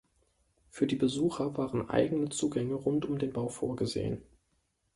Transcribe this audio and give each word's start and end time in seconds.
Für 0.71 0.87
die 0.87 0.95
Besucher 0.95 1.55
waren 1.59 1.91
eigene 1.91 2.29
Zugänge 2.29 2.73
rund 2.73 3.05
um 3.05 3.19
den 3.19 3.31
Bau 3.33 3.49
vorgesehen. 3.49 4.23